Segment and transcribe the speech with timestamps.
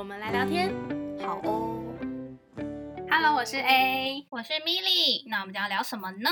[0.00, 0.70] 我们来聊天。
[1.20, 1.78] 好哦。
[3.10, 4.26] Hello，我是 A。
[4.30, 6.30] 我是 Milly，那我们将要聊什么呢？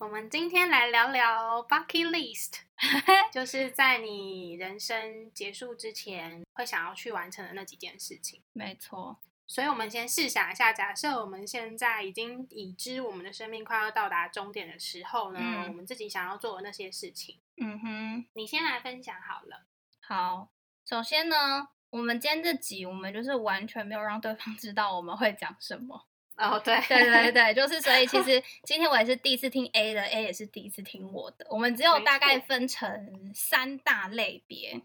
[0.00, 2.54] 我们今天来聊聊 bucket list，
[3.32, 8.42] 就是在你人生结束之前会想要去完成的那几件事情。
[8.52, 19.66] 没错，所以，我们先试想一下，假设我们现在已经已知我们的生命快要到达终点的时候呢，嗯我们自己想要做的那些事情，嗯哼，你先来分享好了。
[20.00, 20.48] 好。
[20.84, 26.06] 首先呢，我们今天这集我们就是完全没有让对方 知道我们会讲什么。
[26.36, 31.44] 哦，对，对对对， 就是所以其实今天我也是第一次听 A 的，A 也是第一次听我的。
[31.50, 34.82] 我们只有大概分成三大类别，嗯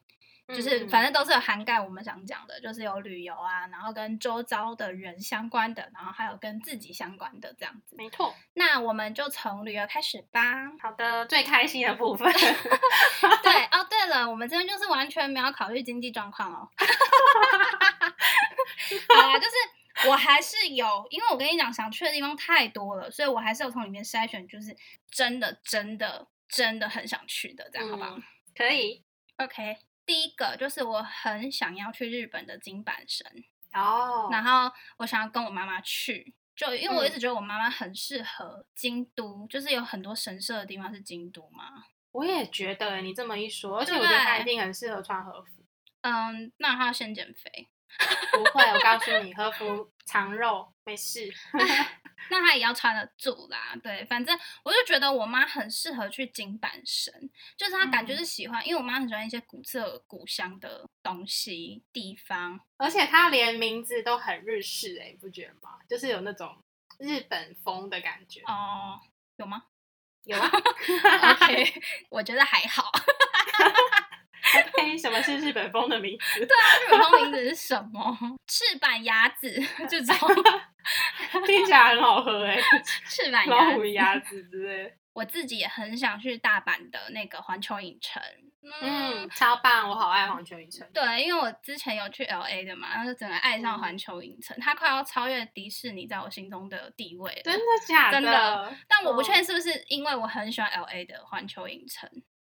[0.53, 7.95] 就是反正都是有涵盖我们想讲的，就是有旅游啊，然后跟周遭的人相关的，然后还有跟自己相关的这样子。
[7.95, 8.33] 没错。
[8.53, 10.41] 那我们就从旅游开始吧。
[10.81, 12.31] 好的，最开心的部分。
[13.43, 16.69] 对哦，对了，我们这边就是完全没有考虑经济状况哦。
[19.09, 24.75] 好啦，就是我还是有，因为我跟你讲，想去的地方太多了，所以我还是有从里面筛选，就是
[25.09, 28.23] 真的、真的、真的很想去的，这样、好不好嗯
[28.55, 29.03] 可以。
[29.37, 33.25] ？OK，第一个就是我很想要去日本的金板神，
[33.73, 36.33] 哦，然后我想要跟我妈妈去。
[36.55, 41.85] 就因为我一嗯直觉得我妈妈很适合京都，就是有很多神社的地方是京都嘛。
[42.11, 45.65] 我也觉得你这么一说，而且我觉得她一定很适合穿和服。
[46.01, 47.69] 嗯，那她要先减肥。
[48.31, 51.31] 不会，我告诉你， 和服藏肉没事。
[52.29, 65.77] 那他也要穿得住啦，对，反正我就觉得我妈很适合去金板神，就是她感觉嗯是喜欢，因为我妈很喜欢一些古色古香的东西地方，而且她连名字都很日式、欸，哎，不觉得吗？
[65.89, 66.57] 就是有那种
[66.99, 68.41] 日本风的感觉。
[68.41, 68.99] 哦，
[69.37, 69.63] 有吗
[70.25, 70.49] 有啊。？
[71.33, 72.91] OK， 我觉得还好。
[74.55, 76.45] OK，什么是日本风的名字？
[76.45, 78.17] 对啊，日本风名字是什么？
[78.47, 79.49] 赤坂雅子
[79.89, 80.15] 这种
[81.45, 82.57] 听起来很好喝 哎、
[83.05, 83.71] 赤坂老。
[83.71, 84.91] 虎鸭子之类的。
[85.13, 88.21] 我自己也很想去大阪的那个环球影城。
[88.81, 90.89] 嗯，超棒，我好爱环球影城。
[90.93, 97.41] 对，因为我之前有去 L A 的嘛，然后就整个爱上环球影城，它快要超越迪士尼在我心中的地位了。
[97.43, 102.09] 真的假真的但我不确定嗯是不是因为我很喜欢 L A 的环球影城。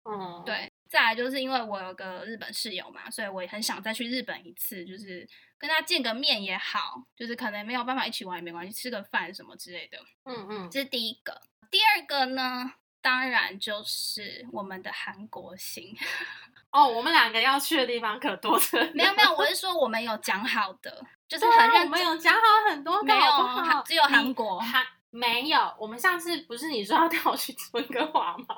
[0.09, 5.27] 嗯，对，再来就是因为我有个日本室友嘛，所以我也很想再去日本一次，就是
[5.59, 9.97] 跟他见个面也好，就是可能没有办法一起玩也没关系，吃个饭什么之类的。
[10.25, 11.41] 嗯嗯，这是第一个。
[11.69, 15.95] 第二个呢，当然就是我们的韩国行。
[16.71, 18.91] 哦，我们两个要去的地方可多了。
[18.93, 21.85] 没有没有，我是 说我们有讲好的，就是对啊很认真。
[21.85, 24.85] 我们有讲好很多个，没有只有韩你国韩
[25.17, 25.73] 没有。
[25.79, 28.55] 我们上次不是你说要带我去温哥华吗？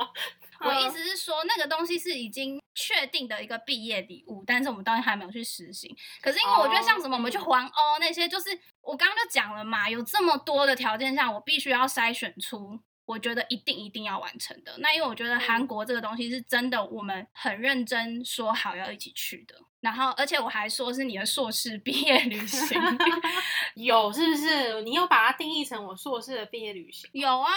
[0.60, 5.96] 我意嗯思是说，那个东西是已经确定的一个毕业礼物，但是我们到现在还没有去实行。
[6.22, 8.50] 可是因为我觉得像什么，我们去哦环欧那些，就是
[8.82, 12.78] 我刚刚就讲了嘛，有这么多的条件下，我必须要筛选出
[13.10, 14.78] 我觉得一定一定要完成的。
[14.78, 19.56] 那因为我觉得韩嗯国这个东西是真的，我们很认真说好要一起去的。
[19.80, 22.80] 然后，而且我还说是你的硕士毕业旅行，
[23.74, 24.80] 有是不是？
[24.84, 27.10] 你有把它定义成我硕士的毕业旅行？
[27.14, 27.50] 有啊。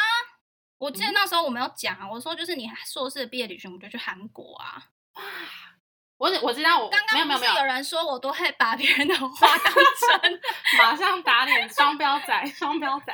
[0.79, 4.89] 我记得嗯那时候我没有讲啊，我说就是你硕士的毕业旅行，我们就去韩国啊。
[6.23, 9.75] 我我知道我刚没有没有没有有人说我都会把别人的话当
[10.23, 10.41] 真，
[10.79, 13.13] 马上打脸双标仔，双标仔。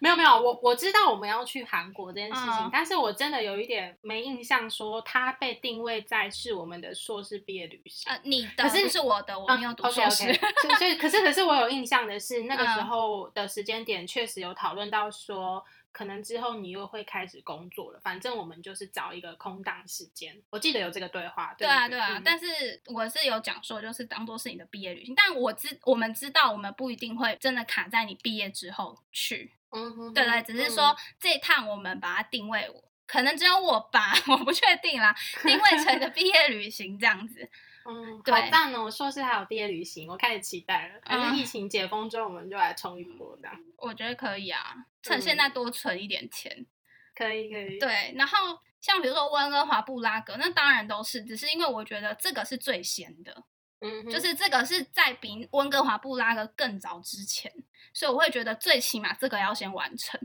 [0.00, 8.12] 没有没有，我我知道我们要去韩国这件事情，嗯但是我真的有一点没印象，说它被定位在是我们的硕士毕业旅行。
[8.12, 10.24] 呃，你的可是不是我的，我没有读硕士。
[10.34, 15.64] 所以所以可是可是我有印象的是，那个时嗯候的时间点确实有讨论到说，
[15.98, 20.40] 可能之后你又会开始工作了，反正我们就是找一个空档时间。
[20.48, 21.52] 我记得有这个对话。
[21.58, 22.46] 对啊，对啊，嗯但是
[22.86, 32.70] 我是有讲说，就是当做是你的毕业旅行，但我知我们知道，我们不一定会真的卡在你毕业之后去，嗯哼对对，只是说这一趟我们把它定位，
[33.04, 35.12] 可能只有我吧， 我不确定啦，
[35.42, 37.50] 定位成的毕业旅行这样子。
[37.84, 38.90] 嗯，对好赞哦！
[38.90, 41.00] 硕士还有毕业旅行，我开始期待了。
[41.04, 43.60] 还嗯是疫情解封之后，我们就来冲一波这样。
[43.76, 46.66] 我觉得可以啊，趁现在多存一点钱。
[47.14, 53.44] 可以可以。，对，然后像比如说温哥华、布拉格，那当然都是，只是因为我觉得这个是最先的，
[53.80, 57.52] 嗯，就是这个是在比温哥华布拉格更早之前，
[57.92, 60.20] 所以我会觉得最起码这个要先完成。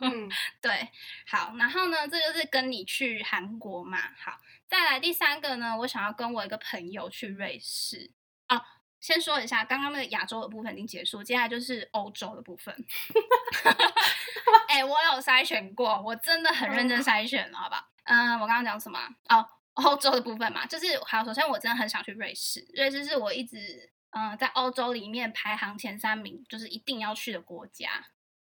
[0.00, 0.28] 嗯
[0.60, 0.88] 对，
[1.26, 3.98] 好，然后呢，这就是跟你去韩国嘛。
[4.18, 8.10] 好，再来第三个呢，我想要跟我一个朋友去瑞士。
[8.48, 8.62] 哦，
[9.00, 12.74] 先说一下，刚刚那个亚洲的部分已经结束，接下来就是欧洲的部分。
[14.68, 17.88] 哎、我有筛选过，我真的很认真筛选了，好吧？
[18.04, 19.38] 嗯，我刚刚讲什么啊？
[19.38, 27.88] 哦，欧洲的部分嘛，就是好，首先我真的很想去瑞士，瑞士是我一直嗯、呃在欧洲里面排行前三名，就是一定要去的国家。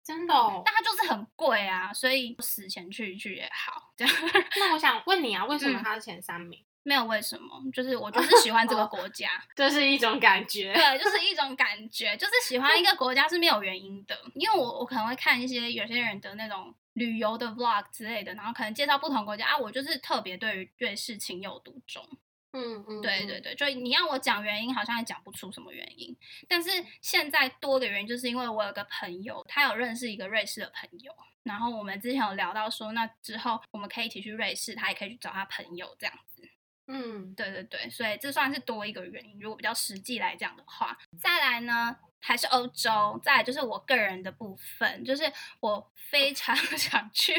[0.03, 0.63] 真的哦。
[0.65, 4.15] 但它就是很贵啊，所以死前去一去也好，这样
[4.57, 6.65] 那我想问你啊，为什么嗯他是前三名？
[6.81, 10.73] 没有为什么，就是我就是喜欢这个国家， 这是一种感觉。
[10.73, 22.03] 对，就是一种感觉，就是喜欢一个国家是没有原因的，因为我我可能会看一些有些人的那种旅游的 vlog 之类的，然后可能介绍不同国家啊，我就是特别对于瑞士情有独钟，
[22.51, 26.15] 嗯嗯，对对对，就你要我讲原因，好像也讲不出什么原因。
[26.47, 26.69] 但是
[27.01, 31.13] 现在多的原因，就是因为我有个朋友，他有认识一个瑞士的朋友，
[31.43, 36.49] 然后我们之前有聊到说，那之后我们可以一起去瑞士，他也可以去找他朋友这样子。
[36.91, 39.39] 嗯对对对，所以这算是多一个原因。
[39.39, 47.31] 如果比较实际来讲的话，再来呢，还是欧洲，再来就是我个人的部分，就是我非常 想去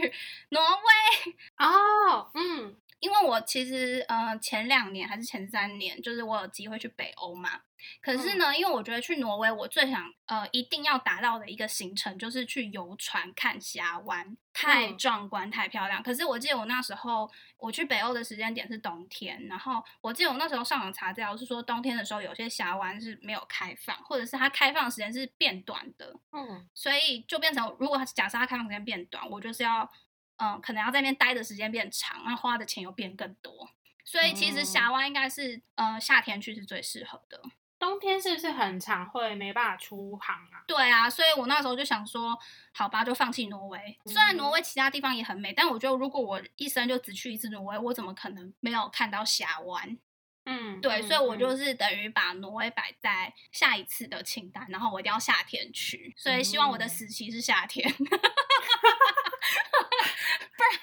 [0.50, 1.34] 挪威。
[1.58, 7.62] 哦，嗯因为我其实呃前两年还是前三年，就是我有机会去北欧嘛。
[8.02, 16.02] 可是呢，因为我觉得去挪威，我最想呃一定要达到的一个行程就是去游船看峡湾，太嗯壮观、太漂亮。
[16.02, 26.14] 可是我记得我那时候我去北欧的时间点是冬天，然后我记得我那时候上网查资料是说冬天的时候有些峡湾是没有开放，或者是它开放的时间是变短的。
[26.32, 29.91] 嗯所以就变成，如果假设它开放时间变短，我就是要，
[30.40, 33.70] 嗯、可能要在那边待的时间变长，那花的钱又变更多。
[34.04, 37.40] 所以其实哦峡湾应该是，呃，夏天去是最适合的。
[37.78, 40.64] 冬天是不是很常会没办法出航啊？
[40.66, 42.38] 对啊，所以我那时候就想说，
[42.72, 43.98] 好吧，就放弃挪威。
[44.04, 49.96] 虽然挪威其他地方也很美，但我觉得如果我一生就只去一次挪威，我怎么可能没有看到峡湾？
[50.44, 58.04] 嗯，对，嗯所以我就嗯是等于把挪威摆在下一次的清单，然后我一定要夏天去，所以希望我的嗯死期是夏天，不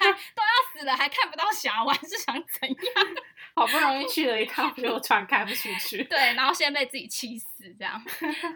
[0.00, 2.76] 然都要死了还看不到峡湾，是想怎样？
[3.54, 6.04] 好不容易去了一趟，结果船开不出去。
[6.10, 8.00] 对，然后先被自己气死这样。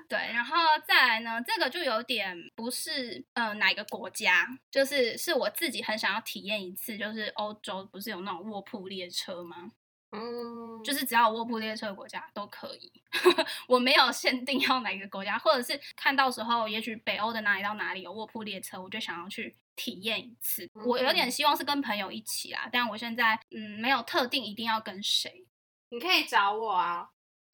[0.08, 0.56] 对，然后
[0.86, 9.72] 再来呢，这个就有点不是呃哪个国家，就是是我自己很想要体验一次，就是欧洲不是有那种卧铺列车吗？
[10.12, 12.92] 嗯，就是只要有卧铺列车的国家都可以，
[13.66, 20.70] 我没有限定要哪个国家，或者是看到时候也许北欧的哪里到哪里有卧铺列车，我就想要去体验一次。
[20.86, 25.46] 我有点嗯希望是跟朋友一起啊，但我现在嗯没有特定一定要跟谁。
[25.88, 27.08] 你可以找我啊。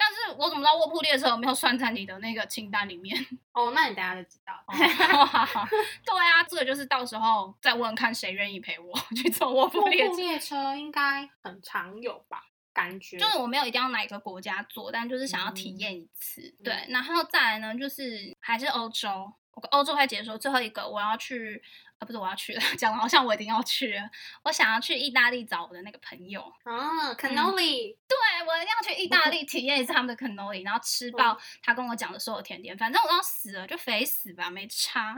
[0.08, 3.14] 但是我怎么知道卧铺列车有没有算在你的那个清单里面？
[3.52, 4.54] 哦，那你等下就知道。
[4.66, 4.72] 哦
[6.04, 10.14] 对啊，这个就是到时候再问看谁愿意陪我去坐卧铺列车。
[10.14, 12.44] 铺列车应该很常有吧？
[12.72, 16.54] 感觉就是我没有一定要哪一个国家做，但就是想要体验一次。
[16.64, 21.60] 对，然后再来呢，就是还是欧洲，我欧洲快结束，最后一个我要去，
[21.98, 24.08] 呃，不是我要去了， 讲的好像我一定要去了，
[24.44, 26.40] 我想要去意大利找我的那个朋友。
[26.62, 32.76] 啊，cannoli，对，我一定要去意大利体验一次他们的 cannoli，然后吃爆他跟我讲的所有甜点。
[32.76, 35.16] 反正我要死了就肥死吧，没差。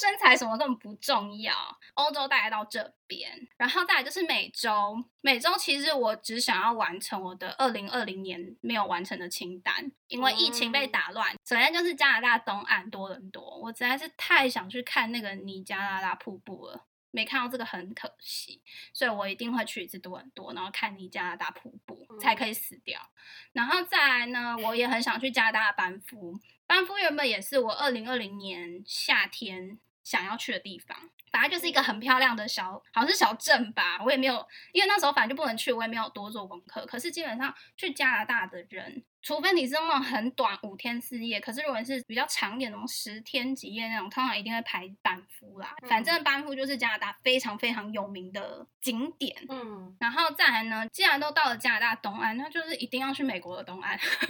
[0.00, 1.54] 身材什么根本不重要。
[1.94, 5.02] 欧洲大概到这边，然后再来就是美洲。
[5.20, 11.30] 美洲其实我只想要完成我的二零二零年没有完成的清单，因为疫情被打乱。
[11.44, 16.86] 首先就是加拿大东岸多伦多，我实在是太想去看那个尼加拉拉瀑布了。
[17.12, 18.60] 没看到这个很可惜，
[18.92, 23.00] 所以我一定会去一次多伦多，然后看尼加拿大瀑布，才可以死掉。
[23.52, 34.02] 然后再来呢，我也很想去加拿大的班夫，班夫原本也是我二零二零年夏天想要去的地方，反正就是一个很漂亮的小，好像是小镇吧。
[34.02, 36.84] 我也没有，因为那时候反正就不能去，我也没有多做功课。
[36.86, 45.74] 可是基本上去加拿大的人，除非你是那种很短五天四夜，可是如果你是比较长一点那种十天几夜那种，通常一定会排班夫啦。
[45.88, 49.34] 反正班夫就是加拿大非常非常有名的景点。
[49.48, 54.26] 嗯，然后再来呢，既然都到了加拿大东岸，那就是一定要去美国的东岸， 就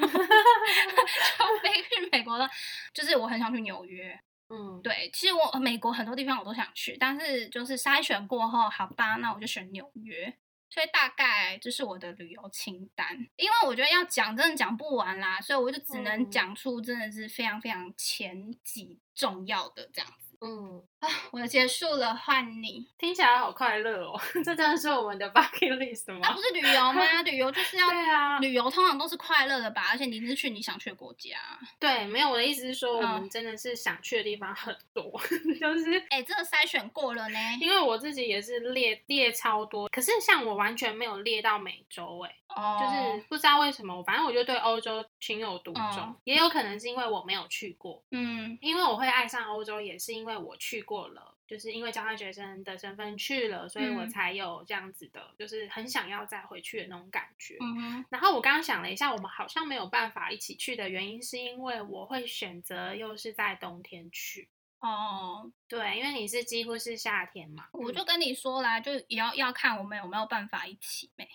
[1.63, 2.49] 飞去美国的，
[2.93, 4.21] 就是我很想去纽约。
[4.51, 10.37] 嗯，对，其实我美国很多地方我都想去，但是就是筛选过后，好吧，那我就选纽约。
[10.73, 20.22] 所以大概这是我的旅游清单，因为我觉得要讲真的讲不完啦，所以我就只能嗯讲出真的是非常非常前几重要的这样子。
[20.45, 22.85] 嗯，啊，我的结束了，换你。
[22.99, 24.21] 听起来好快乐哦！
[24.45, 26.41] 这真的是我们的 bucket list 那吗不？
[26.43, 27.03] 是旅游吗？
[27.23, 29.89] 旅游就是要对啊，旅游，通常都是快乐的吧？
[29.93, 31.39] 而且你是去你想去的国家。
[31.79, 35.05] 对，没有我的意思是说，我嗯们真的是想去的地方很多，
[35.61, 37.39] 就是哎、这个筛选过了呢。
[37.61, 46.17] 因为我自己也是列列超多，可是像我完全没有列到美洲、欸，哦，就是不知道为什么，反正我就对欧洲情有独钟，嗯。
[46.25, 48.57] 也有可能是因为我没有去过，嗯。
[48.61, 54.09] 因为我会爱上欧洲，也是因为我去过了，就是因为交换学生的身份去了，所以我嗯。
[54.09, 57.57] 才有这样子的，就是很想要再回去的那种感觉。
[57.61, 64.49] 嗯哼，然后我刚刚想了一下，我们好像没有办法一起去的原因，是因为我会选择又是在冬天去。
[64.81, 71.29] 哦，对，因为你是几乎是夏天嘛，我就跟你说啦，就也要要看我们有没有办法一起呗。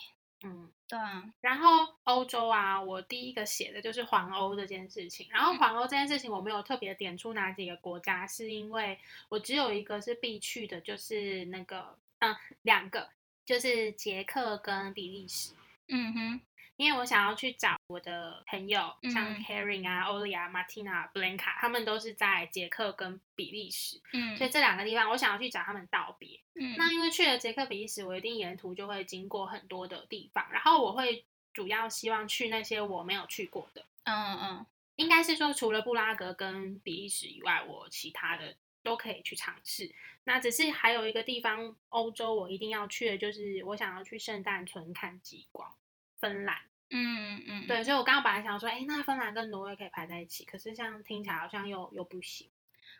[0.44, 5.27] 嗯，对啊，然后欧洲啊，我第一个写的就是环欧这件事情。
[5.32, 13.10] 然后环欧这件事情，我没有特别点出哪几个国家，是因为我只有一个是必去的，就是那个嗯两个，
[13.46, 15.53] 就是捷克跟比利时。
[15.88, 16.41] 嗯哼，
[16.77, 26.39] 因为我想要去找我的朋友，像嗯 Karen 啊、欧丽啊、Martina、Blanca，他们都是在捷克跟比利时，嗯所以这两个地方我想要去找他们道别。
[26.55, 34.65] 嗯，那因为去了捷克、比利时，我一定沿途就会经过很多的地方，然后我会主要希望去那些我没有去过的，嗯嗯
[34.96, 39.93] 应该是说除了布拉格跟比利时以外，我其他的都可以去尝试。
[40.24, 45.72] 那只是还有一个地方，欧洲我一定要去的，就是我想要去圣诞村看极光，
[46.19, 46.57] 芬兰。
[46.89, 52.50] 嗯嗯，对，所以我刚刚本来想说，哎，那芬兰跟挪威可以排在一起，可是这样听起来好像又又不行。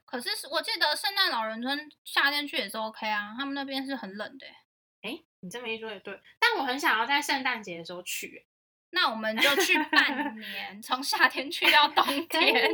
[0.04, 4.56] 可是我记得圣诞老人村夏天去也是 OK 啊，他们那边是很冷的欸。
[5.04, 8.47] 哎，你这么一说也对，但我很想要在圣诞节的时候去，
[8.90, 12.70] 那我们就去半年， 从夏天去到冬天。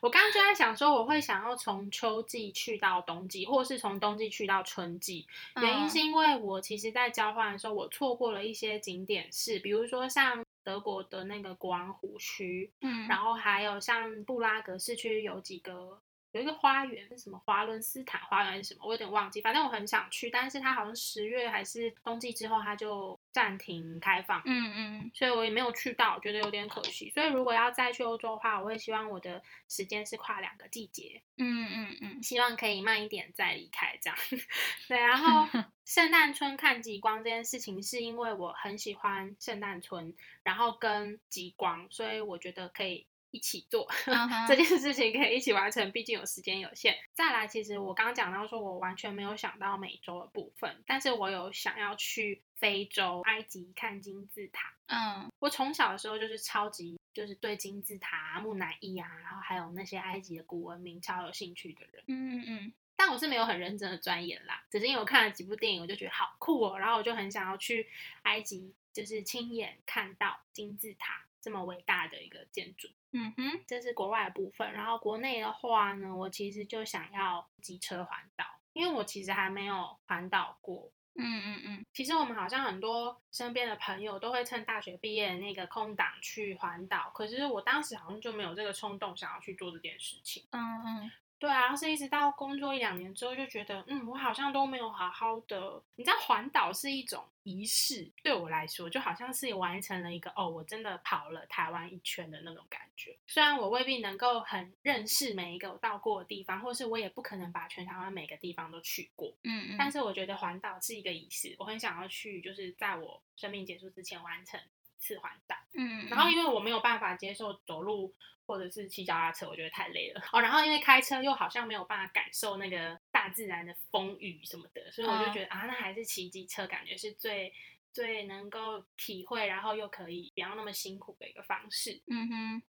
[0.00, 5.26] 我刚刚就在想说，我会想要从秋季去到冬季，或是从冬季去到春季。
[5.60, 16.00] 原因嗯是因为我其实，在交换的时候，我错过了一些景点是，比如说像德国的那个国王湖区，嗯，然后还有像布拉格市区有几个。
[16.32, 19.38] 有一个花园是什么华伦斯坦花园还是什么，我有点忘记。
[19.42, 24.40] 反正我很想去，但是它好像十月还是冬季之后，它就暂停开放。
[24.44, 27.10] 嗯嗯所以我也没有去到，觉得有点可惜。
[27.10, 34.18] 所以如果要再去欧洲的话，我会希望我的时间是跨两个季节，嗯嗯嗯希望可以慢一点再离开这样。
[34.86, 35.48] 对，然后
[35.84, 43.06] 圣诞村看极光这件事情，是因为我很喜欢圣诞村，然后跟极光，所以我觉得可以。
[43.32, 43.88] 一起做、
[44.46, 46.96] 这件事情，可以一起完成，毕竟有时间有限。
[47.12, 54.72] 再来，其实我刚刚讲到说，我完全没有想到美洲的部分，但是我有想要去非洲埃及看金字塔。
[54.86, 62.04] 嗯我从小的时候就是超级就是对金字塔、啊、木乃伊啊，然后还有那些埃及的古文明超有兴趣的人。
[62.08, 67.88] 嗯嗯但我是没有很认真的钻研啦，只是因为我看了几部电影，我就觉得好酷哦，然后我就很想要去
[68.22, 72.88] 埃及，就是亲眼看到金字塔这么伟大的一个建筑。
[73.10, 90.46] 嗯哼，这是国外的部分，然后国内的话呢，我其实就想要机车环岛，因为我其实还没有环岛过，嗯嗯嗯其实我们好像很多身边的朋友都会趁大学毕业的那个空档去环岛，可是我当时好像就没有这个冲动想要去做这件事情。
[90.52, 91.10] 嗯嗯
[91.42, 95.82] 对啊，是一直到工作一两年之后，就觉得，嗯，我好像都没有好好的。
[95.96, 103.18] 你知道，环岛是一种仪式，对我来说，就好像是完成了一个哦，我真的跑了台湾一圈的那种感觉。
[103.26, 114.60] 虽然我未必能够很认识每一个我到过的地方，或是我也不可能把全台湾每个地方都去过，嗯嗯，但是我觉得环岛是一个仪式，我很想要去，就是在我生命结束之前完成
[115.02, 115.56] 一次环岛。
[115.74, 118.14] 嗯，然后因为我没有办法接受走路
[118.46, 120.40] 或者是骑脚踏车，我觉得太累了哦。
[120.40, 127.52] 然后因为开车又好像没有办法感受那个大自然的风雨什么的，所以我就觉得、啊，那还是骑机车感觉是最
[127.92, 132.00] 最能够体会，然后又可以不要那么辛苦的一个方式。
[132.06, 132.62] 嗯哼。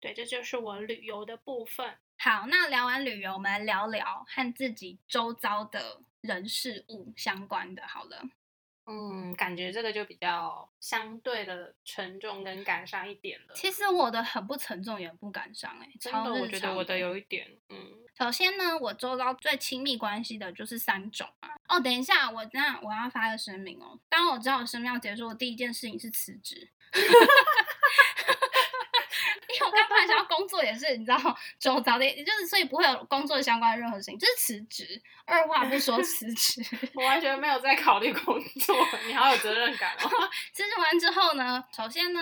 [0.00, 1.96] 对，这就是我旅游的部分。
[2.18, 7.86] 好，那聊完旅游，我们来聊聊和自己周遭的人事物相关的。
[7.86, 8.22] 好了，
[8.90, 13.54] 嗯，感觉这个就比较相对的沉重跟感伤一点了。
[13.54, 17.76] 其实我的很不沉重，也不感伤、欸，哎，真的，超我觉得我的有一点，嗯，
[18.16, 21.50] 首先呢，我周遭最亲密关系的就是三种啊。
[21.68, 24.00] 哦，等一下，我那我要发个声明哦。
[24.08, 26.70] 当我知道我生命要结束的第一件事情是辞职，
[29.68, 31.18] 我刚突然想要工作也是，你知道，
[31.58, 36.62] 周遭的，就是所以不会有工作相关的任何事情，就是辞职，二话不说辞职。
[36.94, 40.08] 我完全没有在考虑工作，你好有责任感哦。
[40.52, 42.20] 辞职完之后呢，首先呢，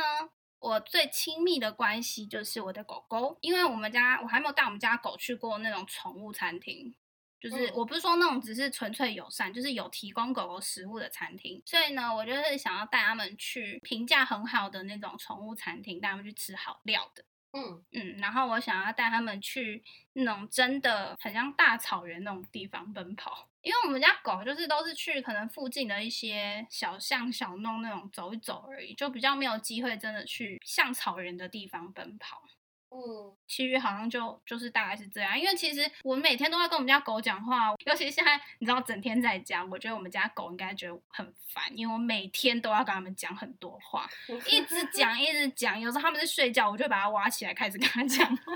[0.59, 6.95] 我最亲密的关系就是我的狗狗，因为我们家我还没有带我们家狗去过那种宠物餐厅。
[7.39, 11.63] 就是嗯我不是说那种只是纯粹友善，就是有提供狗狗食物的餐厅。
[11.67, 17.23] 所以呢，我就是想要带他们去评价很好的那种宠物餐厅，带他们去吃好料的。
[17.53, 32.43] 嗯嗯，然后我想要带他们去那种真的很像大草原那种地方奔跑，因为我们家狗就是都是去可能附近的一些小巷小弄那种走一走而已，就比较没有机会真的去像草原的地方奔跑。
[32.91, 44.09] 嗯其余好像就就是大概是这样，因为其实我每天都在跟我们家狗讲话，尤其现在你知道整天在家，我觉得我们家狗应该觉得很烦，因为我每天都要跟他们讲很多话，
[44.51, 48.53] 一直讲一直讲，有时候他们在睡觉，我就会把它挖起来开始跟他讲话。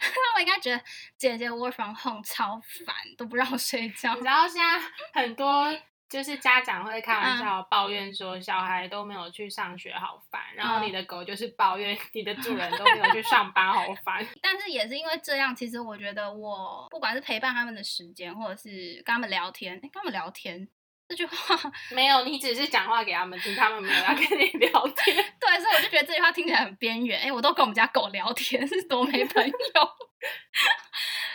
[0.00, 0.82] 那 我应该觉得
[1.16, 4.20] 姐姐 work from home 超烦，都不让我睡觉你。
[4.20, 5.72] 知道现在很多
[6.14, 14.24] 就是家长会开嗯玩笑抱怨说小孩都没有去上学好烦，然后你嗯的狗就是抱怨你的主人都没有去上班好烦。
[14.40, 20.68] 但是也是因为这样，其实我觉得我不管是陪伴他们的时间，或者是跟他们聊天，跟他们聊天
[21.08, 21.58] 这句话，
[21.90, 25.16] 没有，你只是讲话给他们听，他们没有要跟你聊天。
[25.40, 27.22] 对，所以我就觉得这句话听起来很边缘。
[27.22, 29.52] 哎，我都跟我们家狗聊天，是多没朋友。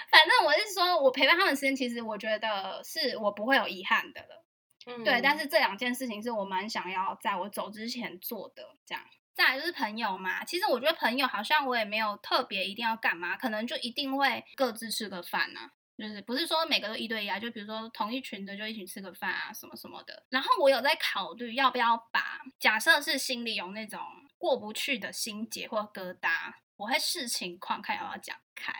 [0.09, 4.45] 反正我是说，我陪伴他们时间，其实我觉得是我不会有遗憾的了。
[4.89, 9.03] 嗯对，但是这两件事情是我蛮想要在我走之前做的，这样。
[9.35, 20.25] 再来就是朋友嘛，其实我觉得朋友好像我也没有特别一定要干嘛，可能就一定会各自吃个饭啊，就是不是说每个都一对一啊，就比如说同一群的就一起吃个饭啊什么什么的。
[20.29, 24.01] 然后我有在考虑要不要把，假设是心里有那种
[24.37, 28.73] 过不去的心结或疙瘩，我会视情况看要不要讲开。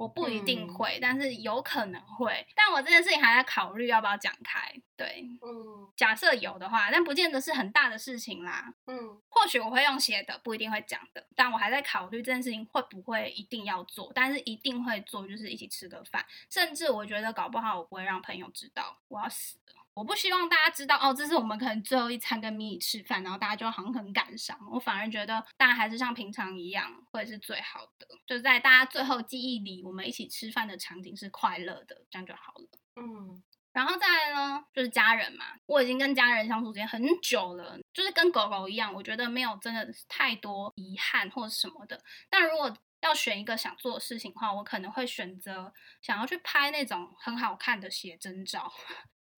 [0.00, 2.46] 我不一定嗯会，但是有可能会。
[2.56, 4.72] 但我这件事情还在考虑要不要讲开。
[4.96, 8.72] 对，嗯假设有的话，但不见得是很大的事情啦。
[8.86, 11.22] 嗯或许我会用写的，不一定会讲的。
[11.36, 16.24] 但我还在考虑这件事情会不会一定要做，但是一定会做，就是一起吃个饭。
[16.48, 19.79] 甚至我觉得搞不好我不会让朋友知道我要死了。
[20.00, 24.58] 我不希望大家知道哦，这是我们可能最后一餐跟米米吃饭，然后大家就好像很感伤。
[24.72, 28.08] 我反而觉得大家还是像平常一样，会是最好的。
[28.26, 32.66] 就在大家最后记忆里，我们一起吃饭的场景是快乐的，这样就好了。
[32.96, 42.02] 嗯然后再来呢，就是家人嘛，我已经跟家人相处时间很久了，就是跟狗狗一样，我觉得没有真的太多遗憾或者什么的。
[42.28, 45.72] 但如果要选一个想做的事情的话，我可能会选择
[46.02, 48.72] 想要去拍那种很好看的写真照，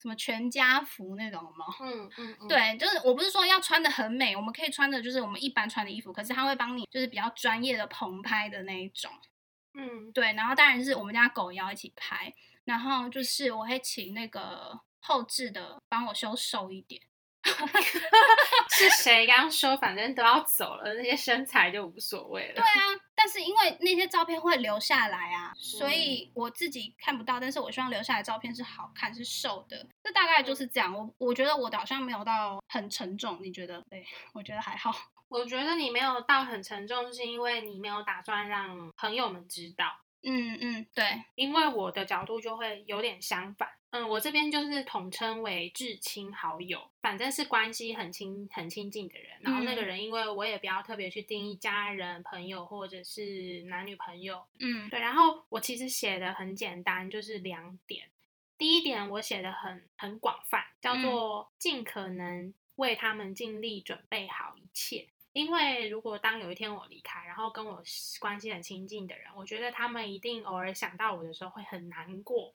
[0.02, 1.66] 什么全家福那种吗？
[1.80, 9.08] 嗯嗯，嗯，对，就是我不是说要穿的很美，我们可以穿的就是我们一般穿的衣服，可是他会帮你就是比较专业的棚拍的那一种。
[9.74, 12.34] 嗯对，然后当然是我们家狗也要一起拍，
[12.64, 17.00] 然后就是我会请那个后置的帮我修瘦一点。
[18.70, 22.54] 是谁刚刚说反正都要走了，那些身材就无所谓了。
[22.54, 29.86] 对啊，但是因为那些照片会留下来啊，所以嗯我自己看不到，但是我希望留下来的照片是好看、是瘦的。
[30.02, 30.92] 这大概就是这样。
[30.94, 33.82] 我我觉得我的好像没有到很沉重，你觉得？
[33.90, 34.94] 对，我觉得还好。
[35.28, 39.86] 我觉得你没有到很沉重，是因为你没有打算让朋友们知道。
[40.24, 41.04] 嗯嗯，对，
[41.34, 49.30] 因为我的角度就会有点相反，嗯，我这边就是统称为至亲好友，反正是关系很亲、很亲近的人。
[49.40, 55.00] 然后那个嗯人，因为我也不要特别去定义家人、朋友或者是男女朋友，嗯对。
[55.00, 58.08] 然后我其实写的很简单，就是两点。
[58.56, 65.08] 第一点我写的很很广泛，叫嗯做尽可能为他们尽力准备好一切。
[65.32, 67.82] 因为如果当有一天我离开，然后跟我
[68.20, 72.54] 关系很亲近的人，我觉得他们一定偶尔想到我的时候会很难过，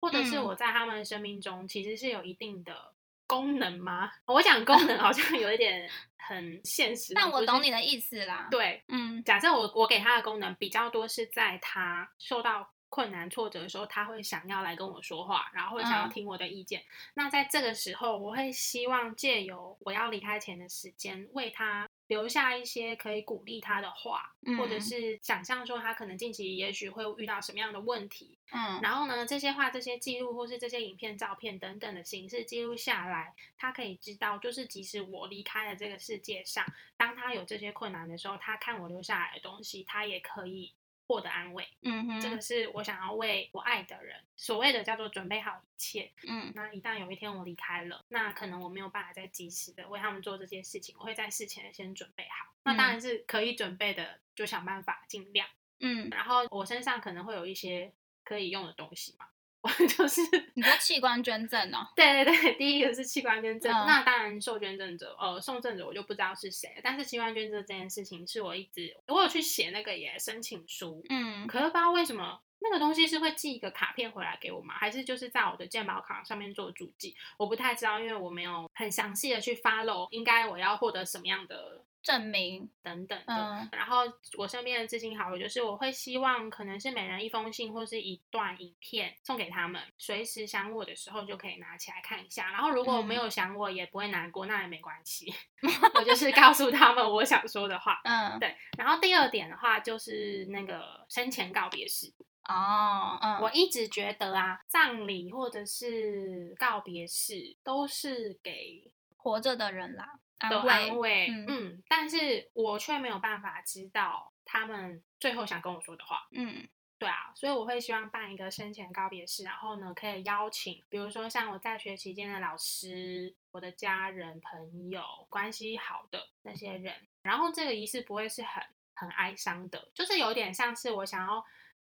[0.00, 2.92] 或者是嗯我在他们的生命中其实是有一定的
[3.26, 4.10] 功能吗？
[4.26, 16.84] 我讲功能好像有一点很现实，但我懂你的意思啦。，对，嗯假设我我给他的功能比较多是在他受到困难挫折的时候，他会想要来跟我说话，然后会想要嗯听我的意见。
[17.14, 24.80] 那在这个时候，我会希望借由我要离开前的时间，为他留下一些可以鼓励他的话，或者嗯。
[24.80, 28.80] 是想象说他可能近期也许会遇到什么样的问题，嗯。
[28.82, 40.72] 然后呢，这些话、这些记录或是这些影片、照片等等的形式记录下来，他可以知道，就是即使我离开了这个世界上，当他有这些困难的时候，他看我留下来的东西，他也可以
[41.10, 41.66] 获得安慰。
[41.82, 46.12] 嗯哼，这个是我想要为我爱的人，所谓的叫做准备好一切。
[46.28, 52.54] 嗯那一旦有一天我离开了，那可能我没有办法再及时的为他们做这些事情，我会在事前先准备好。
[52.62, 55.48] 那当嗯然是可以准备的，就想办法尽量。
[55.80, 57.92] 嗯，然后我身上可能会有一些
[58.22, 59.39] 可以用的东西嘛，我
[59.96, 60.20] 就是
[60.54, 61.86] 你说器官捐赠哦？
[61.94, 74.74] 对对对，第一个是器官捐赠，嗯那当然受捐赠者，呃，送赠者我就不知道是谁，但是器官捐赠这件事情是我一直我有去写那个也申请书，嗯可是不知道为什么那个东西是会寄一个卡片回来给我吗？
[74.74, 77.14] 还是就是在我的健保卡上面做注记？
[77.38, 83.34] 我不太知道，因为我没有很详细的去 follow，应该我要获得什么样的证明，等等的。
[83.34, 84.02] 嗯然后
[84.36, 92.50] 我身边的知心好友，就是我会希望可能是每人一封信或是一段影片送给他们，随时想我的时候就可以拿起来看一下。
[92.50, 95.32] 然后如果没有想我，也不会难过，那也没关系。
[95.94, 98.00] 我就是告诉他们我想说的话。
[98.04, 102.12] 嗯，对，然后第二点的话就是那个生前告别式。
[102.48, 111.46] 哦，嗯，我一直觉得啊，葬礼或者是告别式都是给活着的人啦，的安慰，嗯。
[111.48, 116.26] 嗯，但是我却没有办法知道他们最后想跟我说的话。
[116.32, 116.68] 嗯。
[116.98, 131.42] 对啊，所以我会希望办一个生前告别式，然后呢，可以邀请，比如说像我在学期间的老师、我的家人、朋友，关系好的那些人，然后这个仪式不会是很很哀伤的，就是有点像是我想要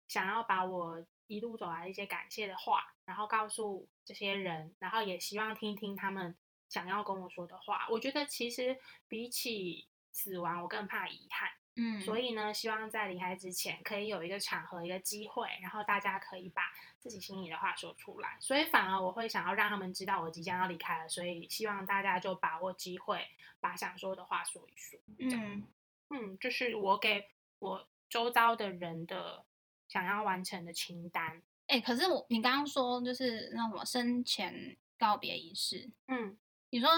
[0.09, 6.35] 想要把我一路走来的一些感谢的话，然后告诉这些人，然后也希望听听他们
[6.73, 7.87] 想要跟我说的话。
[7.91, 11.51] 我觉得其实比起死亡，我更怕遗憾。
[11.77, 16.63] 嗯，所以呢，希望在离开之前可以有一个场合、一个机会，然后大家可以把
[16.99, 18.37] 自己心里的话说出来。
[18.41, 23.27] 所以反而我会想要让他们知道我即将要离开了，所以希望大家就把握机会，
[23.61, 24.99] 把想说的话说一说。
[25.19, 25.67] 嗯
[26.11, 29.47] 嗯，这是我给我周遭的人的
[29.89, 31.43] 想要完成的清单。
[31.69, 36.37] 哎、可是我你刚刚说就是那什么生前告别仪式，嗯，
[36.73, 36.89] 你说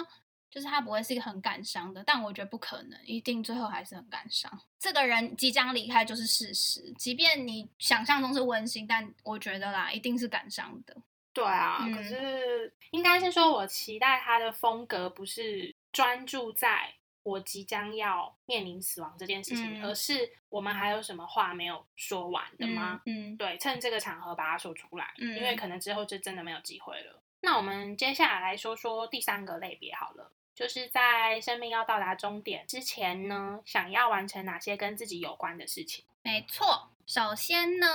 [0.49, 4.51] 就是他不会是一个很感伤的，但我觉得不可能，一定最后还是很感伤。
[4.79, 10.97] 这个人即将离开就是事实，即便你想象中是温馨，但我觉得啦，一定是感伤的。
[11.33, 23.03] 对啊，可嗯是应该是说我期待他的风格不是专注在我即将要面临死亡这件事情，嗯而是我们还有什么话没有说完的吗？
[23.07, 23.33] 嗯？
[23.33, 27.21] 嗯，对，趁这个场合把它说出来，嗯因为可能之后就真的没有机会了。
[27.45, 36.05] 那我们接下来来说说第三个类别好了，就是在生命要到达终点之前呢，想要完成哪些跟自己有关的事情？
[36.23, 36.91] 没错。
[37.07, 37.87] 首先呢，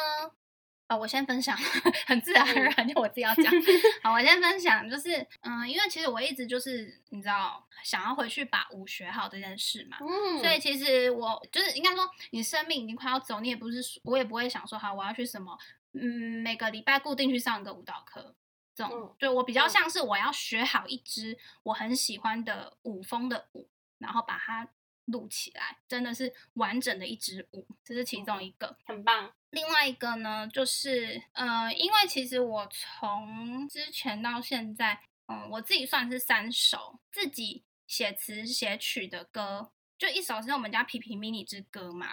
[0.87, 1.57] 哦，我先分享，
[2.05, 3.45] 很自然而嗯然，就我自己要 讲。
[4.03, 9.97] 好，我先分享，就是嗯，因为其实我一直就是你知道，想要回去把舞学好这件事嘛。
[10.01, 15.57] 嗯所以其实我就是应该说，你生命已经快要走，你也不是说我也不会想说，好，我要去什么，
[15.93, 18.35] 嗯，每个礼拜固定去上一个舞蹈课，
[18.79, 24.69] 这种，嗯对我比较嗯像是我要学好一支我很喜欢的舞风的舞，然后把它
[25.05, 28.77] 录起来，真的是完整的一支舞，这是其中一个。
[28.85, 42.07] 很棒，另外一个呢，就是呃，因为其实我从之前到现在，嗯，我自己算是三首自己写词写曲的歌，就一首是我们家皮皮 mini 之歌嘛，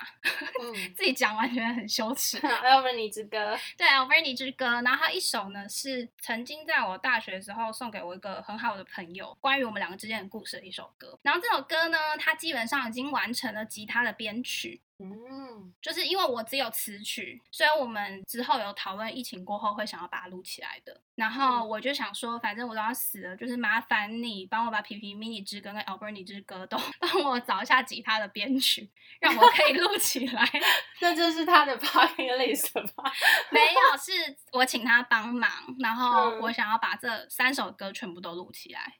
[0.60, 2.36] 嗯， 自己讲完觉得很羞耻。
[2.64, 11.16] 要不然你之歌，对 a l b e r n i 之歌，然后还有一首呢是曾经在我大学的时候送给我一个很好的朋友，关于我们两个之间的故事的一首歌。
[11.22, 21.00] 然后这首歌呢，它基本上已经完成了吉他的编曲，嗯，就是因为我只有词曲，所以我们之后有讨论疫情过后会想要把它录起来的。
[21.14, 30.50] 然后嗯我就想说，反正我都要死了，就是麻烦你帮我把皮皮 mini 之歌跟 Alberni 之歌都 帮我找一下吉他的编曲，让我可以录起来。
[31.00, 33.12] 那这是他的 bucket list 吧？
[33.52, 38.96] 没有，是我请他帮忙，然后嗯我想要把这三首歌全部都录起来，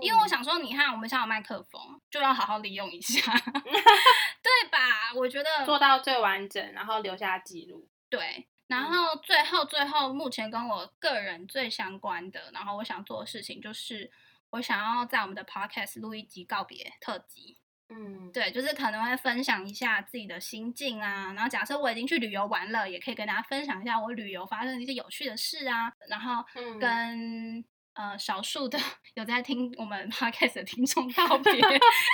[0.00, 3.20] 因嗯为我想说，你看我们现在有麦克风，就要好好利用一下，
[3.62, 5.12] 对吧？
[5.14, 7.88] 我觉得做到最完整，然后留下记录。
[8.08, 14.10] 对，然嗯后最后最后，目前跟我个人最相关的，然后我想做的事情就是，
[14.50, 17.58] 我想要在我们的 podcast 录一集告别特辑。
[17.88, 27.64] 嗯，对，就是可能会分享一下自己的心境啊，然后假设我已经去旅游完了，也可以跟大家分享一下我旅游发生的一些有趣的事啊，然后嗯跟、
[27.96, 28.78] 呃少数的
[29.14, 31.60] 有在听我们 podcast 的听众告别，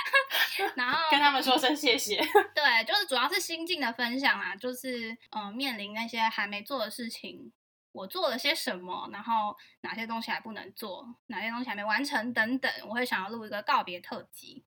[0.75, 2.17] 然后跟他们说声谢谢。
[2.55, 7.51] 对，就是主要是心境的分享啊，就是嗯、呃面临那些还没做的事情，
[7.91, 14.63] 我做了些什么，然后哪些东西还不能做，哪些东西还没完成等等，我会想要录一个告别特辑。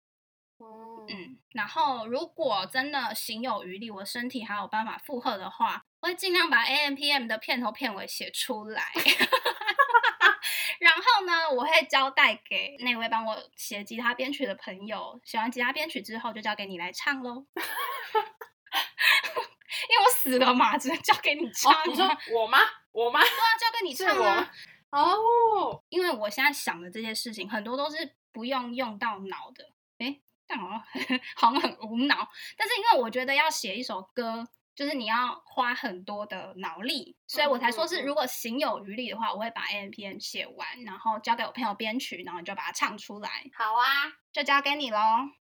[0.59, 8.93] 嗯嗯，然后如果真的行有余力，我身体还有办法负荷的话，我会尽量把 A M P M 的片头片尾写出来。
[10.81, 17.47] 然后呢，我会交代给那位帮我写吉他编曲的朋友，写完吉他编曲之后就交给你来唱喽。
[19.89, 22.59] 因为我死了嘛，只能交给你唱、啊。，哦你说我吗？
[22.93, 23.21] 我吗？
[23.21, 24.49] 对啊，交给你唱。
[24.91, 29.65] 哦，因为我现在想的这些事情，很多都是不用用到脑的，
[29.99, 30.83] 诶，但好像
[31.37, 32.29] 好像很无脑。
[32.57, 44.99] 但是因为我觉得要写一首歌，就是你要花很多的脑力，所以我才说是如果行有余力的话，我会把 A M P M 写完，然后交给我朋友编曲，然后你就把它唱出来，好啊，就交给你喽。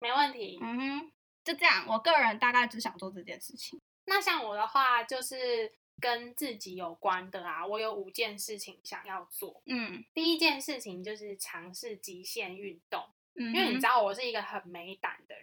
[0.01, 0.59] 没问题。
[0.63, 1.13] 嗯哼，
[1.45, 3.79] 就这样，我个人大概只想做这件事情。
[4.07, 9.63] 那像我的话，就是跟自己有关的啊，我有五件事情想要做。
[9.67, 15.38] 嗯第一件事情就是尝试极限运动，嗯，因为你知道我是一个很没胆的人，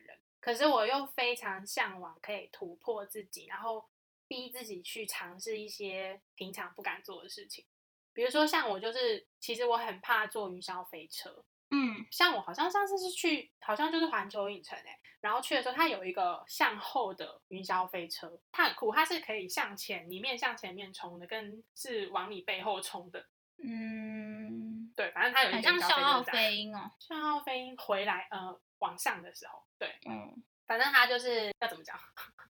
[0.46, 3.84] 可是我又非常向往可以突破自己，然后
[4.28, 7.66] 逼自己去尝试一些平常不敢做的事情。
[8.14, 23.26] 比如说像我就是，其实我很怕坐云霄飞车，嗯像我好像上次是去，好像就是环球影城哎、然后去的时候它有一个向后的云霄飞车，它很酷，它是可以向前，你面向前面冲的，跟是往你背后冲的。
[23.58, 26.92] 嗯，对，反正它有像笑傲飞鹰哦。
[27.00, 31.98] 笑傲飞鹰回来，呃，往上的时候，对，嗯，反正它就是要怎么讲？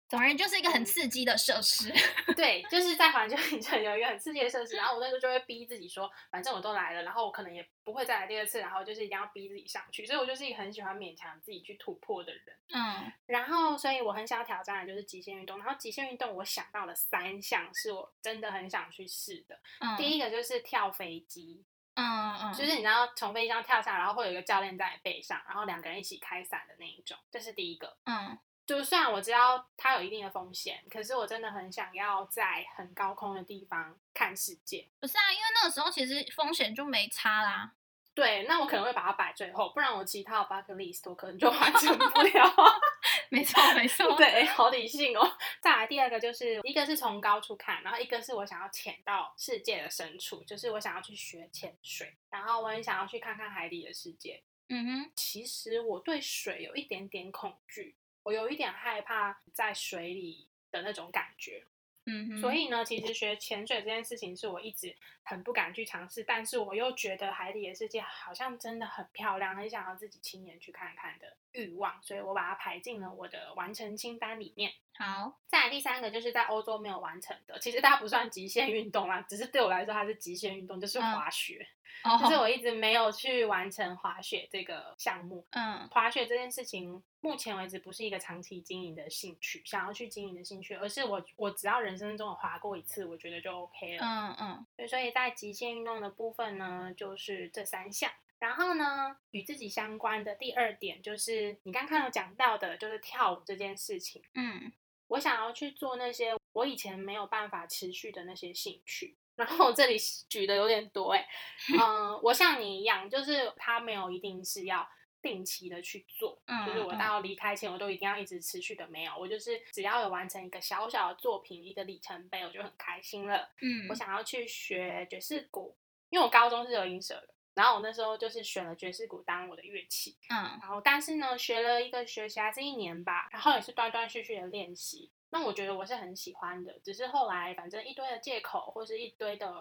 [0.08, 1.92] 总而言之就是一个很嗯刺激的设施。
[2.38, 12.44] 对，就是在环球影城有一个很刺激的设施，然后我那时候就会逼自己说，反正我都来了，然后我可能也不会再来第二次，然后就是一定要逼自己上去，所以我就是一个很喜欢勉强自己去突破的人。
[12.76, 15.58] 嗯然后，所以我很想要挑战的就是极限运动。
[15.58, 19.60] 然后极限运动，我想到了三项是我真的很想去试的。
[19.80, 27.98] 嗯，第一个就是跳飞机，嗯嗯，就是你知道从飞机上跳下，然后会有一个教练在你背上，然后两个人一起开伞的那一种，这是第一个。
[28.06, 34.88] 嗯就虽然我知道它有一定的风险，可是我真的很想要在很高空的地方看世界。
[35.00, 37.74] 不是啊，因为那个时候其实风险就没差啦。
[38.16, 42.82] 对，那我可能会把它摆最后，不然我其他的 bucket list 我可能就完成不 了。
[43.30, 44.14] 没错没错。
[44.18, 45.38] 对，好理性哦。
[45.62, 54.44] 再来第二个就是，一个是从高处看，然后一个是我想要潜到世界的深处，就是我想要去学潜水，然后我很想要去看看海底的世界。
[54.70, 61.64] 嗯哼，其实我对水有一点点恐惧，我有一点害怕在水里的那种感觉。
[62.08, 74.72] 嗯哼，所以呢，其实学潜水这件事情是我一直很不敢去尝试，但是我又觉得海底的世界好像真的很漂亮，很想要自己亲眼去看看的欲望，所以我把它排进了我的完成清单里面。
[74.98, 81.68] 好，再来第三个就是在欧洲没有完成的，其实它不算极限运动啦，只是对我来说它是极限运动，就是嗯滑雪。
[82.04, 85.46] 哦，就是我一直没有去完成滑雪这个项目。
[85.52, 94.06] 嗯滑雪这件事情，目前为止不是一个长期经营的兴趣，想要去经营的兴趣，而是我我只要人生中有滑过一次，我觉得就 OK 了。
[94.06, 98.12] 嗯嗯对，所以在极限运动的部分呢，就是这三项。
[98.40, 104.24] 然后呢，与自己相关的第二点就是你刚刚有讲到的，就是跳舞这件事情。
[104.34, 104.72] 嗯
[105.08, 109.16] 我想要去做那些我以前没有办法持续的那些兴趣。
[109.36, 109.98] 然后我这里
[110.30, 111.28] 举的有点多哎、
[111.78, 114.88] 嗯，我像你一样，就是它没有一定是要
[115.22, 123.50] 定期的去做，嗯就是我嗯到离开前我都一定要一直持续的没有，我就是只要有完成一个小小的作品，一个里程碑，我就很开心了。
[123.62, 125.78] 嗯，我想要去学爵士鼓，
[126.10, 135.12] 因为我高中是有音社的，然后我那时候就是选了爵士鼓当我的乐器，嗯然后但是呢，学了一个学期还是一年吧，然后也是断断续续的练习。
[135.32, 139.54] 那我觉得我是很喜欢的，只是后来反正一堆的借口或是一堆的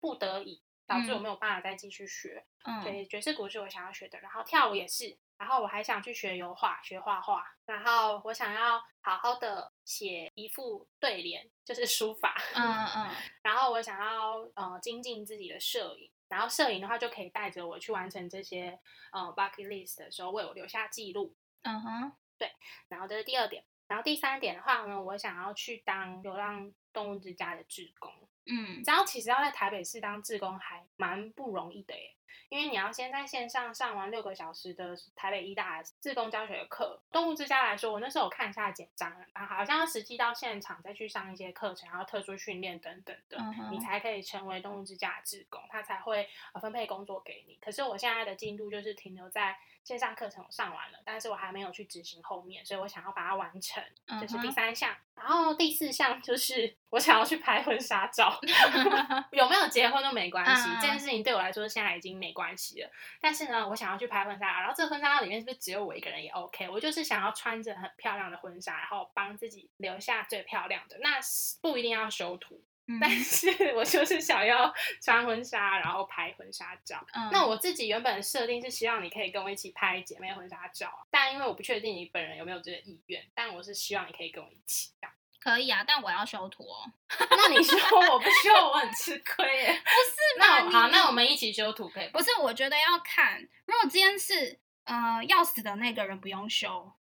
[0.00, 2.44] 不得已，导致我嗯没有办法再继续学。
[2.64, 12.36] 嗯所以爵士鼓是我想要学的，然后跳舞也是，然后我还想去学油画，学画画，然后我想要好好的写一副对联，就是书法。
[12.54, 12.62] 嗯
[12.96, 13.10] 嗯
[13.42, 18.78] 然后我想要呃精进自己的摄影，然后摄影的话就可以带着我去完成这些
[19.12, 21.34] 呃 bucket list 的时候，为我留下记录。
[21.62, 22.52] 嗯哼，对
[22.88, 28.12] 然后这是第二点，然后第三点的话呢，我想要去当流浪动物之家的志工。
[28.50, 32.16] 嗯然后，其实要在台北市当志工还蛮不容易的耶，
[32.48, 37.00] 因为你要先在线上上完六个小时的台北医大自工教学的课。
[37.12, 43.38] 动物之家来说，我那时候有看一下简章，啊，好像要实际到现场再去上一些课程，然后特殊训练等等的，
[43.70, 47.58] 你才可以成为动物之家的志工，他才会呃分配工作给你。
[47.60, 53.82] 可是我现在的进度就是停留在线上课程我上完了，但是我还没有去执行后面，所以我想要把它完成，
[54.20, 54.94] 这是第三项。
[55.14, 58.38] 然后第四项就是我想要去拍婚纱照，
[59.32, 62.90] 有没有结婚都没关系，嗯这件事情对我来说现在已经没关系的。
[63.20, 66.68] 但是呢，我想要去拍婚纱照，然后这个婚纱照里面是不是只有我一个人也 OK？
[66.68, 71.18] 我就是想要穿着很漂亮的婚纱，然后帮自己留下最漂亮的，那
[71.62, 72.62] 不一定要修图。
[72.90, 77.06] 嗯但是我就是想要穿婚纱，然后拍婚纱照。
[77.12, 85.14] 嗯那我自己原本的设定是希望你可以跟我一起拍姐妹婚纱照，但因为我不确定你本人有没有这个意愿，但我是希望你可以跟我一起这样。
[85.48, 86.84] 可以啊，但我要修图哦。
[87.30, 87.78] 那你说
[88.10, 89.82] 我不修，我很吃亏耶。
[89.82, 92.08] 不是那我好，那我们一起修图可以？
[92.08, 96.92] 不是，我觉得要看，如果今天是呃要死的那个人不用修，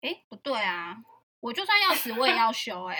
[0.00, 0.96] 诶，不对啊，
[1.40, 2.98] 我就算要死，我也要修哎、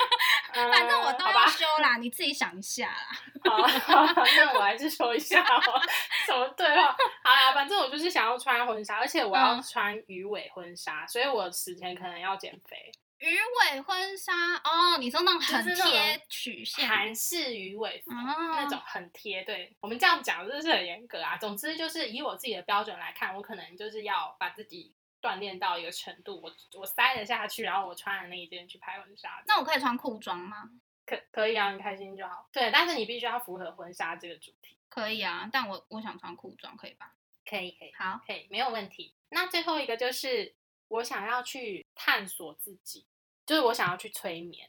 [0.54, 3.08] 反正我都要修啦，你自己想一下啦。
[3.84, 5.82] 好，那我还是说一下哦，
[6.26, 6.96] 什么对话？
[7.22, 12.90] 好啦，反正我就是想要穿婚纱，而且我要嗯穿鱼尾婚纱，所以我此前可能要减肥，
[13.22, 13.38] 鱼
[13.70, 18.10] 尾婚纱哦，你说那种很贴曲线韩式鱼尾服。
[18.10, 18.16] 哦，
[18.56, 21.36] 那种很贴，对我们这样讲真的是很严格啊。
[21.36, 30.68] 总之就是以我自己的标准来看，我可能就是要把自己锻炼到一个程度，我我塞得下去，然后我穿的那一件去拍婚纱，那我可以穿裤装吗？
[31.06, 32.48] 可可以啊，你开心就好。
[32.52, 34.76] 对，但是你必须要符合婚纱这个主题。
[34.88, 37.12] 可以啊，但我我想穿裤装，可以吧？
[37.48, 39.14] 可以可以好，可以，没有问题。
[39.28, 40.54] 那最后一个就是
[40.88, 43.06] 我想要去探索自己，
[43.52, 44.66] 就是我想要去催眠，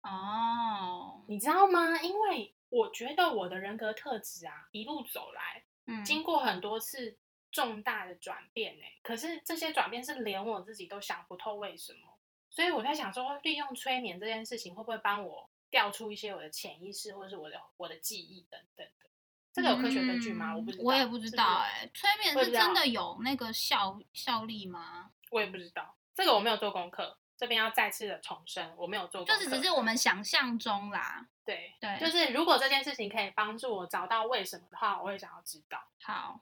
[0.00, 2.00] 哦，你知道吗？
[2.00, 7.18] 因为我觉得我的人格特质啊，一路走来，嗯，经过很多次
[7.50, 19.10] 重大的转变呢，可是这些转变是连我自己都想不透为什么，所以我在想说，利用催眠这件事情会不会帮我调出一些我的潜意识，或者是我的我的记忆等等的？
[19.52, 20.52] 这个有科学根据吗？
[20.52, 25.10] 嗯我不知道，我也不知道是哎、催眠是真的有那个效效力吗？
[25.30, 31.26] 我也不知道，这个我没有做功课，这边要再次的重申，我没有做功课，就是只是我们想象中啦。
[31.44, 35.82] 对对就是如果这件事情可以帮助我找到为什么的话，我会想要知道。
[36.00, 36.38] 好，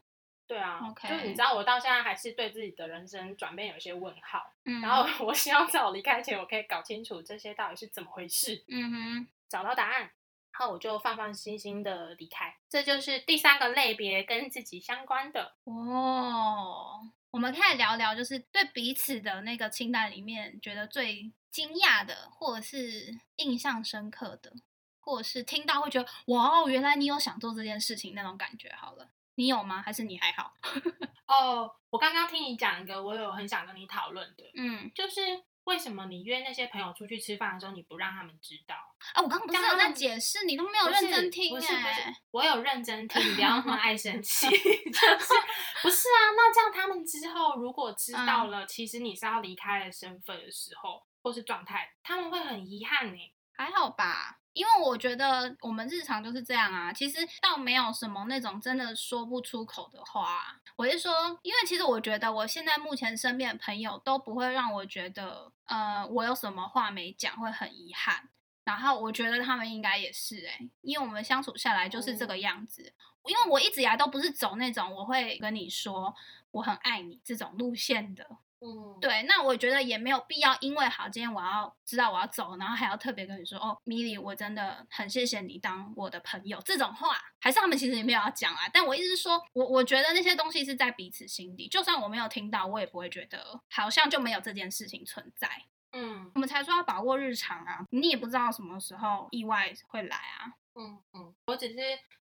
[0.47, 10.11] 对啊 OK 就是你知道，我到现在还是对自己的人生转变有一些问号，嗯，然后我希望在我离开前，我可以搞清楚这些到底是怎么回事，嗯哼，找到答案，然
[10.59, 12.55] 后我就放放心心的离开。
[12.69, 15.55] 这就是第三个类别跟自己相关的。
[15.65, 24.53] 哦，我们可以聊聊，就是对彼此的那个清单里面，觉得最惊讶的，或者是印象深刻的，
[24.99, 28.73] 或者是听到会觉得哇哦，原来你有想做这件事情那种感觉。
[28.73, 29.81] 好了，你有吗？
[29.81, 30.55] 还是你还好？
[31.27, 35.21] 哦，我刚刚听你讲一个，我有很想跟你讨论的，嗯，就是
[35.71, 38.75] 为什么你约那些朋友出去吃饭的时候，你不让他们知道？
[39.15, 44.49] 啊，我刚刚不是有在解释，你都没有认真听不是不是哎。，我有认真听，你不要那么爱生气。
[44.51, 45.35] 就是
[45.83, 46.35] 不是啊？
[46.37, 53.33] 那这样他们之后如果知道嗯了，其实你是要离开的身份的时候，或是状态，他们会很遗憾呢。
[53.57, 56.93] 还好吧，因为我觉得我们日常就是这样啊。
[56.93, 60.59] 其实倒没有什么那种真的说不出口的话。
[60.77, 68.29] 我是说，因为其实我觉得我现在目前身边的朋友都不会让我觉得，呃，我有什么话没讲会很遗憾。
[68.65, 72.93] 然后我觉得他们应该也是诶、因为我们相处下来就是这个样子。
[73.27, 76.15] 因为我一直以来都不是走那种我会跟你说
[76.53, 78.27] 我很爱你这种路线的。
[78.61, 88.69] 嗯，对，那我觉得也没有必要，因为好，今天我要知道我要走，然后还要特别跟你说，哦，米莉，我真的很谢谢你当我的朋友，这种话，还是他们其实也没有要讲啊。
[88.73, 95.49] 但我意思是说，我我觉得那些东西是在彼此心底，就算我没有听到，我也不会觉得好像就没有这件事情存在。
[95.93, 100.53] 嗯我们才说要把握日常啊，你也不知道什么时候意外会来啊。
[100.75, 101.77] 嗯嗯，我只是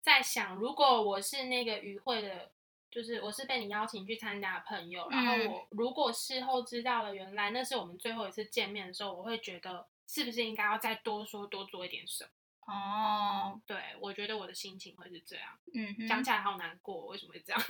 [0.02, 2.52] 在想，如果我是那个与会的，
[2.94, 12.30] 就是我是被你邀请去参加的朋友，然后嗯我如果事后知道了，原来那是我们最后一次见面的时候，我会觉得是不是应该要再多说多做一点什么？
[12.66, 17.62] 哦，对，我觉得我的心情会是这样，嗯哼，讲起来好难过，为什么会这样？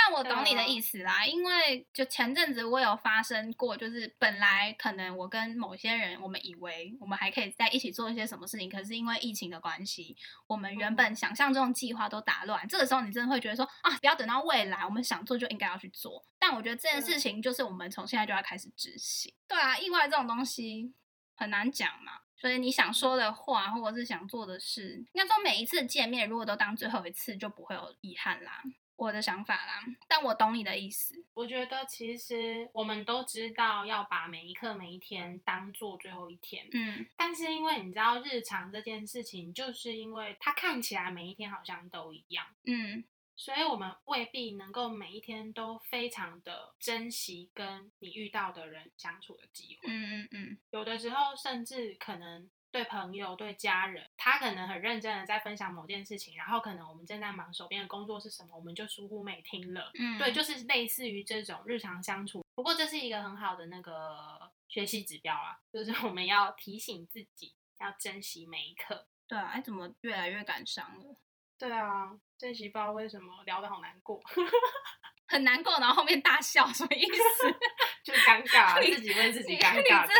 [0.00, 12.66] 但我懂你的意思啦，因为就前阵子我有发生过，就是本来可能我跟某些人，我们以为我们还可以在一起做一些什么事情，可是因为疫情的关系，我们原本想象中的计划都打乱。
[12.68, 16.24] 这个时候你真的会觉得说啊，不要等到未来，我们想做就应该要去做。
[16.38, 19.34] 但我觉得这件事情就是我们从现在就要开始执行。
[19.48, 20.94] 对啊，意外这种东西
[21.34, 22.12] 很难讲嘛。
[22.36, 28.62] 所以你想说的话，或者是想做的事，应该说每一次见面，如果都当最后一次，就不会有遗憾啦。
[28.98, 31.14] 我的想法啦，但我懂你的意思。
[31.32, 42.44] 我觉得其实我们都知道要把每一刻每一天当做最后一天，嗯但是因为你知道日常这件事情，就是因为它看起来每一天好像都一样。
[42.64, 43.04] 嗯
[43.36, 49.88] 所以我们未必能够每一天都非常的珍惜跟你遇到的人相处的机会。
[49.88, 59.90] 嗯嗯嗯有的时候甚至可能对朋友、对家人，他可能很认真的在分享某件事情，然后可能我们正在忙手边的工作是什么，我们就疏忽没听了。
[59.98, 62.44] 嗯，对，就是类似于这种日常相处。
[62.54, 69.06] 不过这是一个很好的那个学习指标啊，就是我们要提醒自己要珍惜每一刻。
[69.26, 71.16] 对啊，哎，怎么越来越感伤了？
[71.58, 74.22] 对啊，这集不知道为什么聊得好难过，
[75.28, 77.54] 很难过，然后后面大笑，什么意思？
[78.02, 80.14] 就尴尬， 自己问自己你尴尬的。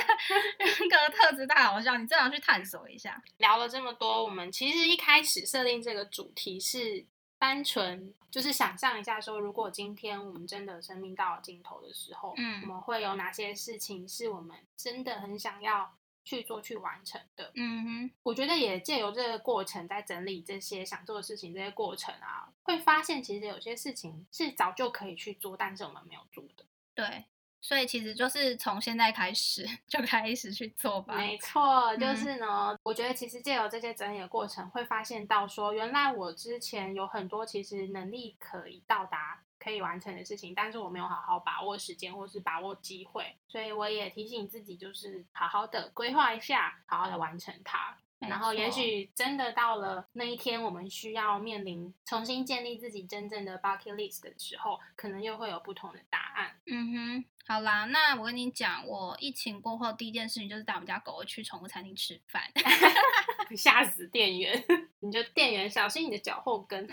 [0.58, 3.20] 你这人格特质大好笑，你正常去探索一下。
[3.38, 7.06] 聊了这么多，我们其实一开始设定这个主题是
[7.38, 15.96] 单纯就是想象一下，说如果今天我们真的生命到了尽头的时候，嗯我们会有哪些事情是我们真的很想要
[16.28, 17.50] 去做、去完成的？
[17.54, 26.66] 嗯哼，我觉得也借由这个过程，在整理这些想做的事情，这些过程啊，会发现其实有些事情是早就可以去做，但是我们没有做的。
[26.94, 27.24] 对，
[27.60, 31.16] 所以其实就是从现在开始 就开始去做吧。
[31.16, 47.96] 没错，就嗯是呢，我觉得其实借由这些整理的过程，会发现到说，原来我之前有很多其实能力可以到达、可以完成的事情，但是我没有好好把握时间，或是把握机会，所以我也提醒自己，就是好好的规划一下，好好的完成它。
[48.20, 56.27] 然后，也许真的到了那一天，我们需要面临重新建立自己真正的 bucket list 的时候，可能又会有不同的答案。
[56.66, 62.42] 嗯哼，好啦，那我跟你讲，我疫情过后第一件事情就是带我们家狗狗去宠物餐厅吃饭。
[63.56, 64.62] 吓死店员！
[65.00, 66.86] 你就店员小心你的脚后跟。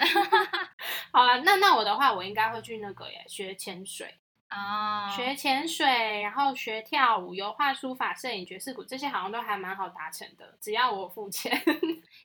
[1.11, 4.15] 好了，那那我的话，我应该会去那个耶，学潜水，
[4.49, 5.85] 哦，学潜水，
[6.21, 11.61] 然后学跳舞、油画、书法、摄影、爵士鼓，这些好像都还蛮好达成的，只要我付钱。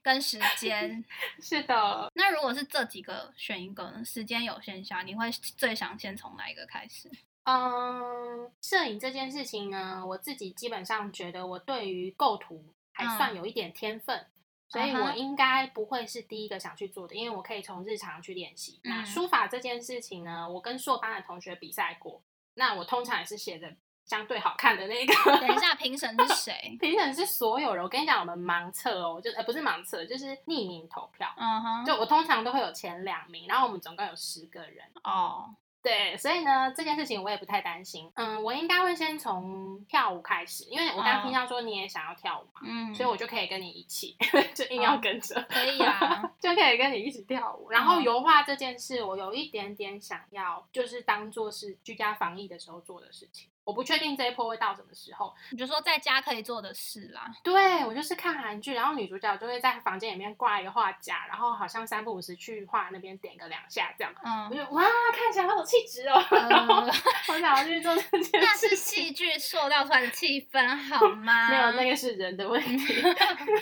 [0.03, 1.05] 跟时间。
[1.40, 4.05] 是的，那如果是这几个选一个呢？
[4.05, 7.11] 时间有限下，你会最想先从哪一个开始？
[7.44, 14.26] 嗯，摄影这件事情呢，我自己基本上觉得我对于构图还算有一点天分。
[14.72, 18.78] 所以我应该不会是第一个想去做的，因为我可以从日常去练习。
[18.84, 22.22] 那嗯书法这件事情呢，我跟硕班的同学比赛过，
[22.55, 23.74] 那我通常也是写的
[24.11, 25.14] 相对好看的那个。
[25.38, 26.76] 等一下，评审是谁？
[26.82, 31.32] 评审是所有人，我跟你讲，我们盲测哦，就呃不是盲测，就是匿名投票。
[31.36, 34.84] 嗯哼，就我通常都会有前两名，然后我们总共有十个人。
[35.04, 38.11] 哦，对，所以呢，这件事情我也不太担心。
[38.16, 44.16] 嗯，我应该会先从跳舞开始，因为我刚刚听到说你也想要跳舞嘛，嗯，所以我就可以跟你一起，
[44.56, 45.40] 就硬要跟着。
[45.48, 46.32] 可以啊。
[46.40, 47.70] 就可以跟你一起跳舞。
[47.70, 53.48] 然后嗯油画这件事，我有一点点想要，就是当做是居家防疫的时候做的事情。
[53.70, 55.32] 我不确定这一波会到什么时候。
[55.50, 57.30] 你就说在家可以做的事啦。
[57.44, 64.12] 对我就是看韩剧，然后女主角就会在房间里面挂一个画架，然后好像三不五时去画那边点个两下这样。
[64.24, 64.82] 嗯我嗯，就哇，
[65.14, 66.20] 看起来好有气质哦！
[66.50, 66.92] 然后呃
[67.28, 68.80] 我想要去做这件那是。
[68.80, 71.50] 戏剧塑造出来的气氛好 吗？
[71.50, 73.02] 没有，那个是人的问题。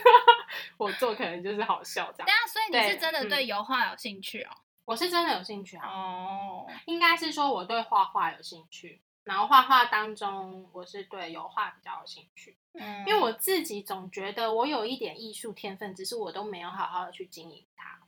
[0.79, 2.33] 我做可能就是好笑这样对。
[2.33, 4.51] 啊，所以你是真的对嗯油画有兴趣哦？
[4.85, 5.87] 我是真的有兴趣啊。
[5.87, 18.01] 哦，应该是说我对画画有兴趣，然后画画当中我是对油画比较有兴趣，嗯，因为我自己总觉得我有一点艺术天分，只是我都没有好好的去经营它。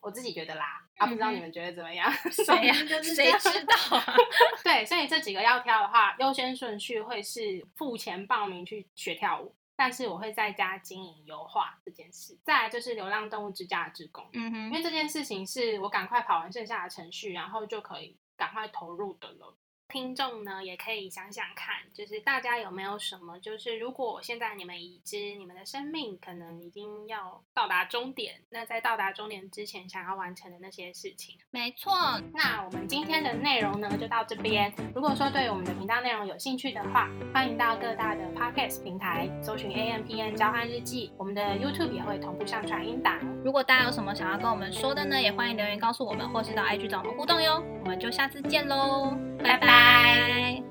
[0.00, 2.10] 我自己觉得啦，啊，不知道你们觉得怎么样？
[2.32, 4.14] 谁呀、谁知道啊？
[4.64, 12.36] 对，所以这几个要挑的话，优先顺序会是付钱报名去学跳舞，但是我会在家经营油画这件事。
[12.42, 19.54] 再来就是流浪动物之家的职工，嗯哼，因为这件事情是我赶快跑完剩下的程序，然后就可以赶快投入的了。
[19.92, 31.36] 听众呢也可以想想看，就是大家有没有什么，就是如果现在你们已知你们的生命可能已经要到达终点，那在到达终点之前想要完成的那些事情。
[31.50, 31.92] 没错，
[32.32, 34.72] 那我们今天的内容呢就到这边。
[34.94, 43.18] 如果说对我们的频道内容有兴趣的话，欢迎到各大的 podcast 平台搜寻 A M P N 交换日记，我们的 YouTube 也会同步上传音档。
[43.44, 47.62] 如果大家有什么想要跟我们说的呢，也欢迎留言告诉我们，或是到 IG 找我们互动哟。
[47.80, 50.61] 我们就下次见喽，拜拜拜拜